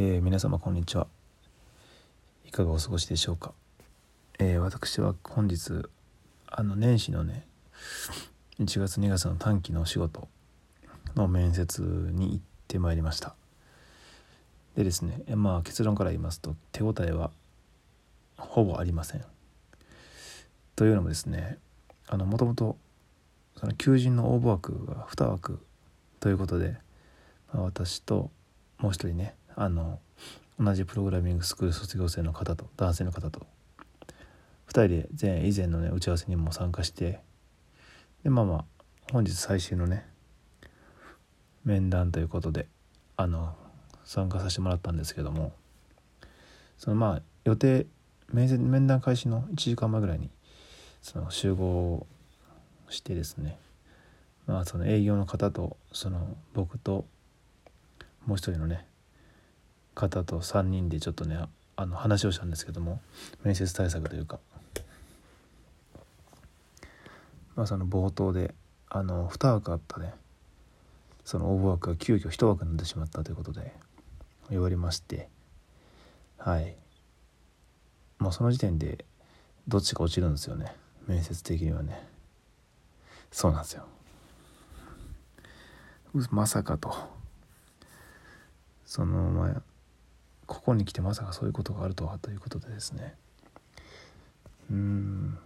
[0.00, 1.08] えー、皆様こんにちは。
[2.46, 3.52] いかがお過ごしでしょうか、
[4.38, 5.88] えー、私は本日
[6.46, 7.44] あの年始のね
[8.60, 10.28] 1月2月の短期のお仕事
[11.16, 11.82] の面接
[12.12, 13.34] に行ってまいりました。
[14.76, 17.32] でですねまあ結論から言いますと手応えは
[18.36, 19.24] ほぼありません。
[20.76, 21.58] というのもですね
[22.06, 22.76] あのもともと
[23.56, 25.58] その求人の応募枠が2枠
[26.20, 26.76] ということで、
[27.52, 28.30] まあ、私と
[28.78, 29.98] もう一人ねあの
[30.60, 33.44] 同じプログラミングスクール卒業生の方と男性の方と。
[34.68, 37.20] 2人で前以前のね打ち合わせにも参加して
[38.22, 38.64] でまあまあ
[39.12, 40.06] 本日最終のね
[41.64, 42.66] 面談ということで
[43.16, 43.54] あの
[44.04, 45.52] 参加させてもらったんですけども
[46.76, 47.86] そのまあ予定
[48.32, 50.30] 面談開始の1時間前ぐらいに
[51.02, 52.06] その集合
[52.90, 53.58] してですね
[54.46, 57.06] まあその営業の方とその僕と
[58.26, 58.86] もう一人のね
[59.98, 61.38] 方と3人でちょっとね
[61.76, 63.00] あの話をしたんですけども
[63.42, 64.38] 面接対策というか、
[67.56, 68.54] まあ、その冒頭で
[68.88, 70.14] あの2枠あったね。
[71.24, 73.74] その応募枠が急遽1枠になってしまったということで
[74.48, 75.28] 言われまして。
[76.38, 76.74] はい。
[78.18, 79.04] もうその時点で
[79.66, 80.74] どっちか落ちるんですよね。
[81.06, 82.06] 面接的にはね。
[83.30, 83.84] そうなんですよ。
[86.30, 86.94] まさかと。
[88.86, 89.62] そのまあ
[90.48, 93.14] ここに来てまさかそういうことがあるとはということでですね。
[94.70, 95.38] うん。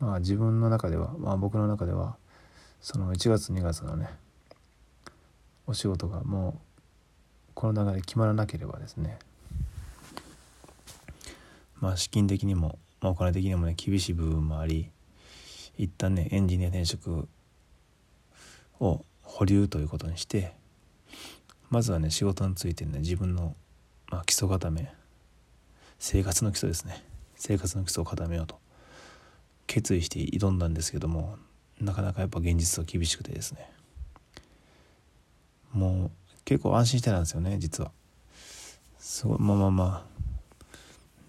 [0.00, 2.16] まあ自分の中ではまあ僕の中では
[2.80, 4.08] その1月2月のね
[5.66, 6.54] お仕事がもう
[7.54, 9.18] この流れ決まらなければですね
[11.80, 14.90] まあ資金的にも、まあ、お金的にもね厳しい部分もあり
[15.78, 17.28] 一旦ねエンジニア転職
[18.80, 20.52] を保留ということにして
[21.70, 23.54] まずはね仕事についてね自分の
[24.10, 24.92] まあ、基礎固め。
[25.98, 27.02] 生活の基礎ですね。
[27.36, 28.58] 生活の基礎を固めようと。
[29.66, 31.36] 決意して挑んだんですけども
[31.80, 33.70] なかなかやっぱ現実は厳しくてですね。
[35.72, 36.10] もう
[36.44, 37.90] 結構安心してたんですよね実は。
[38.98, 40.16] そうまあまあまあ。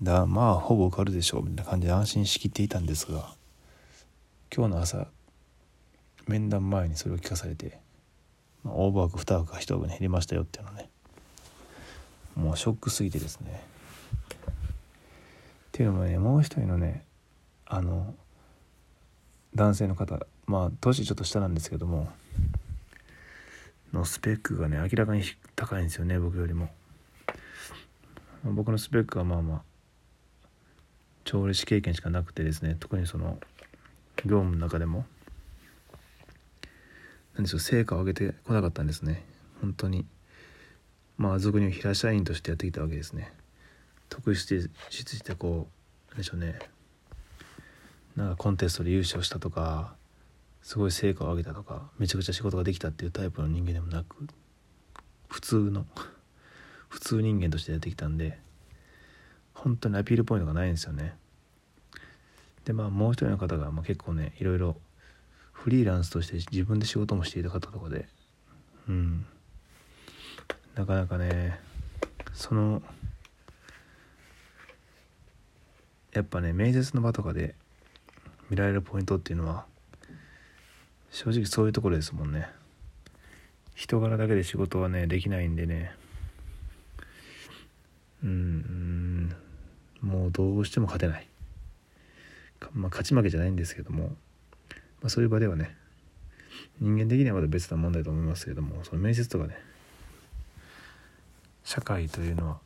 [0.01, 3.33] だまあほぼ受かるでしょうみたいな感じで安心しきっていたんですが
[4.55, 5.07] 今日の朝
[6.27, 7.79] 面談前にそれを聞かされて、
[8.63, 10.89] まあ、オーバー枠2枠が1枠に減りましたよっていうのね
[12.37, 13.63] もうショックすぎてですね。
[14.49, 17.03] っていうのもねもう一人のね
[17.65, 18.13] あの
[19.55, 22.09] 男性の方まあ年ちょっと下なんですけども
[23.91, 25.23] のスペックがね明らかに
[25.55, 26.69] 高いんですよね僕よりも。
[28.43, 29.61] 僕のスペックはまあまあ
[31.25, 33.39] 調理師経験しかなくてですね特にその
[34.25, 35.05] 業務の中でも
[37.35, 39.23] 何でしょう成果を上げてこなかったんですね。
[39.61, 40.05] 本当に。
[41.17, 43.33] まあ俗に言う平社員としてやってきたわけですね。
[44.09, 46.59] 特筆してこう何でしょうね。
[48.15, 49.95] なんかコンテストで優勝したとか
[50.63, 54.27] すごい成果を上げたとかめちゃくちゃ仕事ができたっていうタイプの人間でもなく
[55.27, 55.85] 普通の
[56.89, 58.39] 普通人間としてやってきたんで
[59.53, 61.15] 本当にアピールポイントがないんですよね。
[62.65, 64.77] でまあもう一人の方がまあ結構ねいろいろ
[65.51, 68.07] フリーランスとして自分で仕事もしていた方とかで
[68.89, 69.25] うん。
[70.77, 71.59] なかなかね
[72.33, 72.83] その
[76.13, 77.55] やっぱね面接の場とかで
[78.51, 79.65] 見られるポイントっていうのは
[81.09, 82.47] 正直そういうところですもんね。
[83.73, 85.93] 人柄だけで仕事はねできないんでね。
[88.23, 89.35] うん
[90.01, 91.27] もうどうしても勝てない。
[92.73, 95.75] まあ勝ち負けじゃないんですけども、まあ、そういう場ではね
[96.79, 99.57] 人間的にはまた別な問題と思いますけどもその面接とかね
[101.67, 102.59] 社会というのは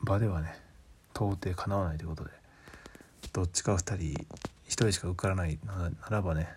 [0.00, 0.52] 場ではね
[1.14, 2.30] 到底かなわないということで
[3.32, 4.26] どっちか2人1
[4.66, 6.48] 人しか受からないならばね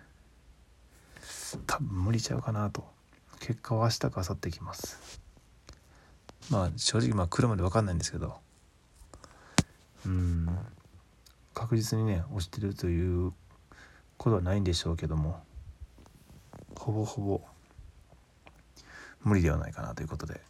[1.68, 2.84] 多分無理ちゃうかなと。
[3.38, 5.20] 結果は明日か明後日きます。
[6.50, 8.38] まあ正直まあ来るまで分かんないんですけど。
[10.04, 10.48] うん。
[11.54, 13.32] 確実にね落ちてるという
[14.16, 15.40] ことはないんでしょうけども
[16.76, 17.40] ほぼほぼ
[19.22, 20.40] 無理ではないかなということで。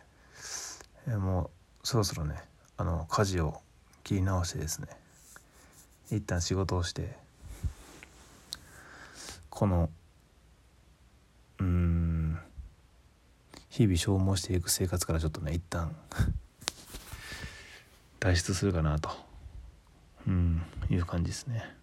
[1.06, 1.50] えも
[1.82, 2.36] うそろそろね
[2.76, 3.60] あの家事を
[4.02, 4.88] 切り直してですね
[6.10, 7.16] 一旦仕事をして
[9.50, 9.90] この
[11.58, 12.38] うん
[13.70, 15.94] 日々消耗していく生活からちょっとね一旦
[18.20, 19.10] 脱出するかなと
[20.26, 21.76] うんいう感じですね。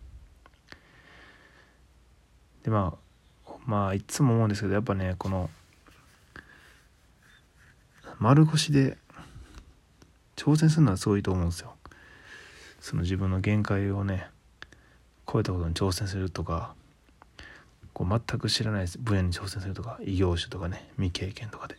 [2.63, 2.97] でま
[3.45, 5.49] あまあいつも思うんですけどやっぱねこの
[8.19, 8.97] 丸腰で
[10.41, 11.75] 挑戦するのはすごいと思うんですよ。
[12.79, 14.25] その自分の限界をね
[15.31, 16.73] 超えたことに挑戦するとか
[17.93, 21.77] こう全く知らない分野に挑戦するとか異業種とかね未経験とかで。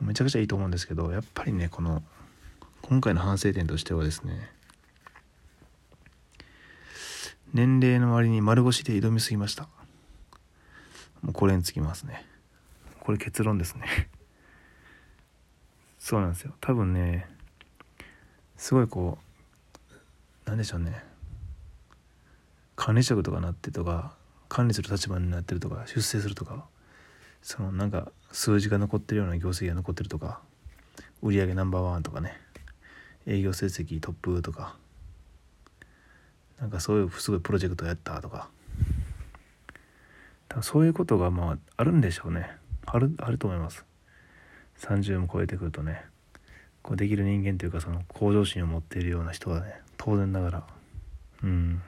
[0.00, 2.02] めちゃくちゃいいと思うんですけどやっぱりねこの
[2.80, 4.50] 今回の反省点としてはですね
[7.52, 9.64] 年齢の割に丸腰で挑みすぎました。
[11.20, 12.24] もうこれにつきますね。
[13.00, 14.08] これ結論ですね。
[16.00, 16.54] そうなんですよ。
[16.60, 17.28] 多分ね
[18.56, 19.18] すごいこ
[20.46, 21.04] うなんでしょうね。
[22.74, 24.14] 管理職とかなってとか
[24.48, 26.64] 管理する立場になってるとか出世するとか
[27.42, 30.40] そのなんか数字が残ってるような業績が残ってるとか
[31.22, 32.40] 売上ナンバーワンとかね
[33.26, 34.76] 営業成績トップとか
[36.58, 38.48] なんかそういうすごいプロジェクトやったとか
[40.48, 42.50] 多分そういうことがまああるんでしょうね。
[42.86, 43.84] あるあると思います。
[44.80, 46.04] 30も超えてくるとね
[46.82, 50.66] こうできる人間というかその向上心を持っているような人はね当然ながら。
[51.42, 51.82] うん。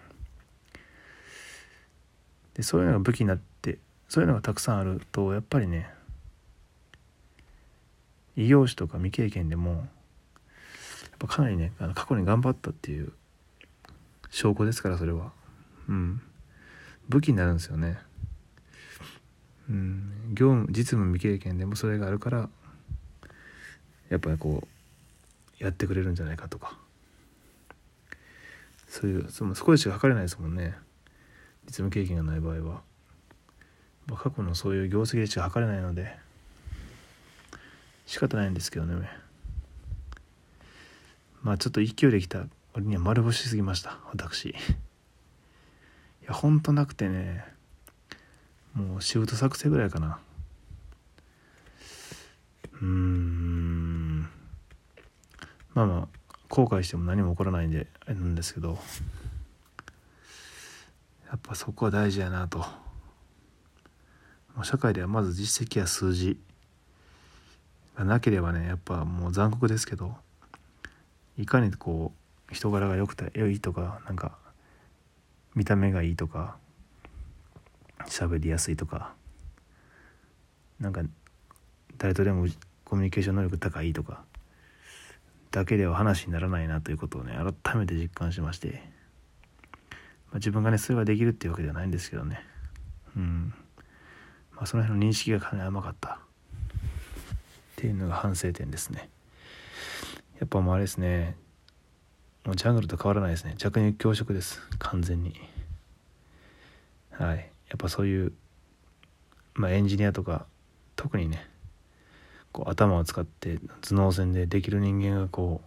[2.55, 3.79] でそういうのが武器になって
[4.09, 5.89] そういうのがたくさんあるとやっぱりね
[8.37, 9.81] 異業種とか未経験でもやっ
[11.19, 13.13] ぱかなりねあの過去に頑張ったっていう
[14.31, 15.33] 証拠ですからそれは。
[15.89, 16.21] うん。
[17.09, 17.99] 武器になるんですよね。
[19.69, 20.35] うん。
[20.35, 22.51] 業務実務未経験でもそれがあるから
[24.13, 26.77] やっぱりこうやってくれるんじゃないかとか。
[28.87, 30.75] そういうそのそこでしか測れないですもんね。
[31.65, 32.83] 実務経験がない場合は。
[34.15, 36.15] 過去のそういう業績でしか測れないので。
[38.05, 39.09] 仕方ないんですけどね。
[41.43, 42.45] まあちょっと勢いできた
[42.75, 43.99] 割には丸干しすぎました。
[44.11, 44.51] 私。
[44.51, 44.55] い
[46.27, 47.47] やほんとなくてね。
[48.75, 50.19] もう仕事作成ぐらいかな。
[52.75, 54.02] うーん。
[55.75, 56.09] まあまあ
[56.49, 58.79] 後悔しても何も起こらないんであれなんですけど
[61.29, 62.65] やっぱそこは大事やなと。
[64.65, 66.39] 社会ではまず実績や数字
[67.97, 70.15] がなければねやっぱもう残酷ですけど
[71.39, 72.13] いかにこ
[72.51, 74.37] う人柄が良くて良いとかなんか
[75.55, 76.57] 見た目がいいとか
[78.07, 79.15] 喋りやすいとか
[80.79, 81.03] なんか
[81.97, 82.47] 誰とでも
[82.85, 84.25] コミュニケーション能力高いとか
[85.53, 88.77] だけでは話にならないなということをね改めて実感しまして、ま
[90.33, 92.45] あ、自分がねそれができるっていうわけではないんですけどね。
[93.17, 93.55] うん。
[94.57, 96.15] まあその辺の認識がかなり甘かった。
[96.15, 96.19] っ
[97.77, 99.11] ていうのが反省点ですね。
[100.41, 101.37] やっぱもうあれですね。
[102.45, 103.55] もうジャングルと変わらないですね。
[103.59, 104.61] 弱肉強食です。
[104.79, 105.35] 完全に。
[107.11, 107.37] はい。
[107.69, 108.33] やっぱそういう
[109.55, 110.47] まあエンジニアとか
[110.97, 111.47] 特にね
[112.53, 115.61] こう頭を使って頭脳戦でできる人間がこ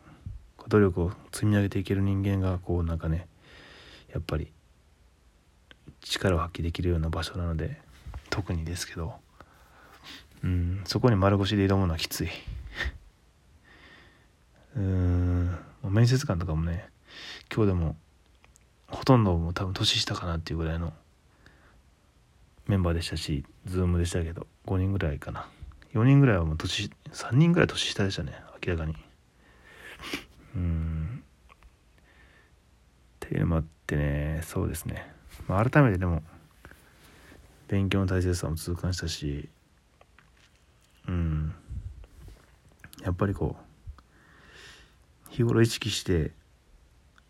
[0.60, 3.28] う努力を積み上げていける人間がこうなんかね
[4.12, 4.52] やっぱり
[6.02, 7.80] 力を発揮できるような場所なので
[8.30, 9.14] 特にですけど
[10.44, 12.30] うんそこに丸腰で挑むのはきつい。
[14.78, 16.90] うん面接官とかもね
[17.54, 17.96] 今日でも
[18.88, 20.94] ほとんどもう多分年下かなっていうぐらいの
[22.68, 25.48] メンバーでしたしズームでしたけど5人ぐらいかな。
[25.96, 28.34] 4人ぐらいはもう年3人ぐらい年下でしたね
[28.66, 28.96] 明らかに。
[30.56, 31.24] うん。
[33.26, 35.10] っていうのもあってねそうですね、
[35.48, 36.22] まあ、改めてでも
[37.68, 39.50] 勉強の大切さも痛感したし
[41.08, 41.56] うん。
[43.04, 46.32] やっぱりこう日頃意識して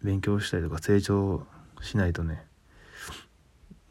[0.02, 1.46] 勉強したりとか成長
[1.82, 2.44] しないとね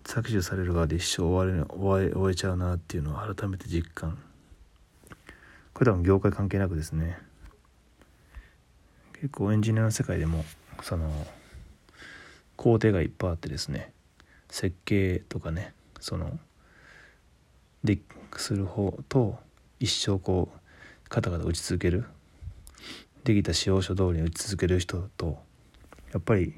[0.03, 4.19] 搾取される側で一生終われ終え終えちゃうなっていうのを改めて実感
[5.75, 7.19] これ多分業界関係なくですね。
[9.15, 10.45] 結構エンジニアの世界でも
[10.83, 11.11] その
[12.57, 13.93] 工程がいっぱいあってですね。
[14.49, 16.39] 設計とかねその
[17.83, 17.99] で
[18.37, 19.39] する方と
[19.81, 22.05] 一生こうカタカタ打ち続ける。
[23.25, 25.39] できた使用書通りに打ち続ける人と
[26.13, 26.55] やっぱり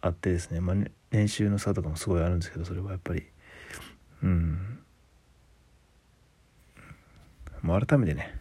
[0.00, 0.76] あってですね、まあ、
[1.10, 3.24] 練習の差とかもすごいあるんですけどそれはやっぱり。
[4.22, 4.69] うん。
[7.62, 8.34] もう改めてね。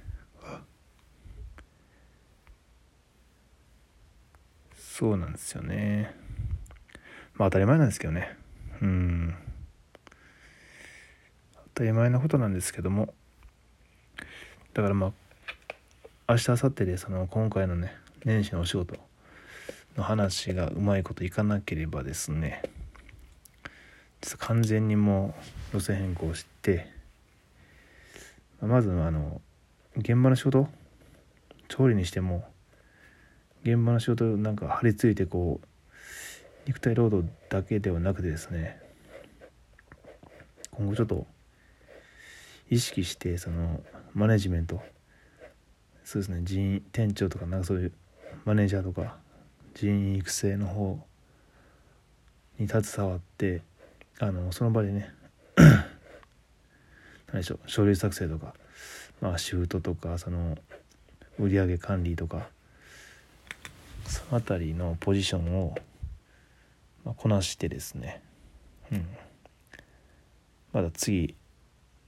[4.78, 6.14] そうなんですよね。
[7.36, 8.36] まあ当たり前なんですけどね。
[8.82, 9.36] うん。
[11.54, 13.14] 当たり前なことなんですけども。
[14.74, 15.14] だからまあ
[16.34, 18.96] 明日明後日でその今回のね年始のお仕事
[19.98, 22.62] の話がうまいこといかなければですね
[24.38, 25.34] 完全にも
[25.74, 26.88] う路線変更して
[28.62, 29.42] まずあの
[29.98, 30.68] 現場の仕事？
[31.68, 32.44] 調理にしても
[33.64, 35.68] 現場の仕事なんか張り付いてこう
[36.66, 38.80] 肉体労働だけではなくてですね
[40.72, 41.26] 今後ちょっと
[42.70, 43.82] 意識してその
[44.14, 44.82] マネジメント
[46.04, 47.94] そうですね人員店長とかなんかそういう
[48.46, 49.18] マネージャーとか
[49.76, 51.00] 人員育成の方
[52.58, 53.62] に携わって
[54.20, 55.14] あのその場でね
[57.32, 58.54] 何でしょう書類作成とか、
[59.22, 60.58] まあ、シフトとかその
[61.40, 62.48] 売上管理とか
[64.06, 65.76] その辺りのポジションを、
[67.06, 68.22] まあ、こなしてですね、
[68.92, 69.08] うん、
[70.74, 71.36] まだ次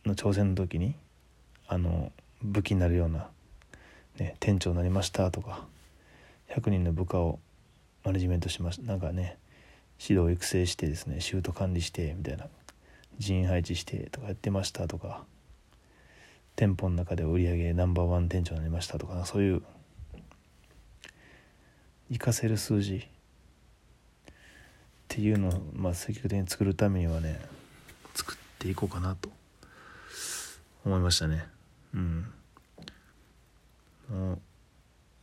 [0.06, 0.96] の挑戦の時に
[1.68, 2.12] あの
[2.42, 3.30] 武器になるような、
[4.18, 5.66] ね、店長になりましたとか
[6.50, 7.40] 100人の部下を
[8.04, 9.38] マネジメントしましたなんかね
[10.00, 12.48] 指導育成してですねシュート管理してみたいな
[13.18, 15.24] 人員配置してとかやってましたとか
[16.56, 19.62] 店舗の中で売り上げナンバーワン店長になりましたとかそういう
[22.10, 23.04] 活かせる数字っ
[25.08, 27.40] ていうのを、まあ、積極的に作るためにはね
[28.14, 29.30] 作っていこうかなと
[30.86, 31.46] 思いましたね。
[31.94, 32.26] うん。
[34.10, 34.40] もう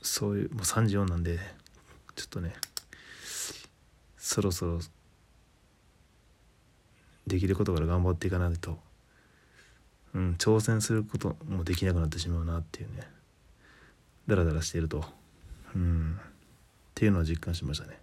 [0.02, 1.38] そういうもう34なんで
[2.14, 2.54] ちょっとね
[4.16, 4.80] そろそろ
[7.28, 8.78] できることから頑張っていかないと、
[10.14, 13.08] うん、挑戦することもできなくなってしまうなっていうね。
[14.26, 15.04] ダラダラしていると、
[15.74, 16.24] うん、っ
[16.94, 17.98] ていうのを実感しましたね。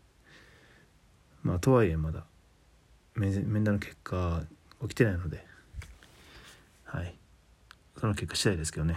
[1.44, 2.24] まあとはいえまだ
[3.16, 4.42] 面談の結果
[4.82, 5.46] 起きてないので。
[6.86, 7.16] はい。
[8.00, 8.96] その結果次第ですけどね。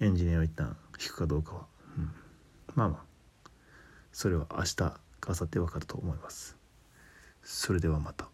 [0.00, 2.10] エンジニアを一旦引くかどうかは、うん、
[2.74, 3.50] まあまあ。
[4.12, 6.56] それは明日か明後日分かると思います。
[7.42, 8.28] それではまた。